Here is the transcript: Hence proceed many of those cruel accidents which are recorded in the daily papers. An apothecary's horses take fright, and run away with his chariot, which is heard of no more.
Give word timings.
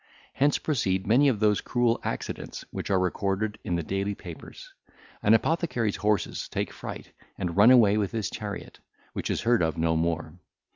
Hence 0.33 0.57
proceed 0.57 1.05
many 1.05 1.27
of 1.27 1.39
those 1.39 1.61
cruel 1.61 1.99
accidents 2.03 2.65
which 2.71 2.89
are 2.89 2.97
recorded 2.97 3.59
in 3.63 3.75
the 3.75 3.83
daily 3.83 4.15
papers. 4.15 4.73
An 5.21 5.35
apothecary's 5.35 5.97
horses 5.97 6.49
take 6.49 6.73
fright, 6.73 7.11
and 7.37 7.55
run 7.55 7.69
away 7.69 7.97
with 7.97 8.11
his 8.11 8.31
chariot, 8.31 8.79
which 9.13 9.29
is 9.29 9.41
heard 9.41 9.61
of 9.61 9.77
no 9.77 9.95
more. 9.95 10.39